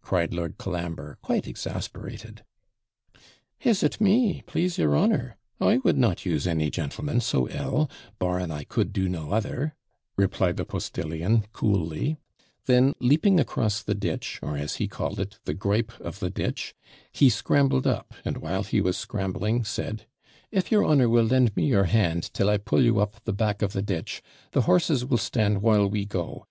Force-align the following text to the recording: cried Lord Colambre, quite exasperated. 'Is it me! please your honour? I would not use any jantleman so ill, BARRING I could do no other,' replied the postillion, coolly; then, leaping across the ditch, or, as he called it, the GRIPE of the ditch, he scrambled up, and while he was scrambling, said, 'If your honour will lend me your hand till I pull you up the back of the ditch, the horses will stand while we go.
cried 0.00 0.32
Lord 0.32 0.58
Colambre, 0.58 1.18
quite 1.22 1.48
exasperated. 1.48 2.44
'Is 3.62 3.82
it 3.82 4.00
me! 4.00 4.44
please 4.46 4.78
your 4.78 4.96
honour? 4.96 5.36
I 5.60 5.78
would 5.78 5.98
not 5.98 6.24
use 6.24 6.46
any 6.46 6.70
jantleman 6.70 7.20
so 7.20 7.48
ill, 7.48 7.90
BARRING 8.20 8.52
I 8.52 8.62
could 8.62 8.92
do 8.92 9.08
no 9.08 9.32
other,' 9.32 9.74
replied 10.16 10.56
the 10.56 10.64
postillion, 10.64 11.46
coolly; 11.52 12.16
then, 12.66 12.94
leaping 13.00 13.40
across 13.40 13.82
the 13.82 13.96
ditch, 13.96 14.38
or, 14.40 14.56
as 14.56 14.76
he 14.76 14.86
called 14.86 15.18
it, 15.18 15.40
the 15.46 15.52
GRIPE 15.52 15.98
of 15.98 16.20
the 16.20 16.30
ditch, 16.30 16.76
he 17.10 17.28
scrambled 17.28 17.84
up, 17.84 18.14
and 18.24 18.36
while 18.36 18.62
he 18.62 18.80
was 18.80 18.96
scrambling, 18.96 19.64
said, 19.64 20.06
'If 20.52 20.70
your 20.70 20.84
honour 20.86 21.08
will 21.08 21.24
lend 21.26 21.56
me 21.56 21.66
your 21.66 21.86
hand 21.90 22.30
till 22.32 22.48
I 22.48 22.58
pull 22.58 22.84
you 22.84 23.00
up 23.00 23.16
the 23.24 23.32
back 23.32 23.62
of 23.62 23.72
the 23.72 23.82
ditch, 23.82 24.22
the 24.52 24.60
horses 24.62 25.04
will 25.04 25.18
stand 25.18 25.60
while 25.60 25.88
we 25.88 26.04
go. 26.04 26.46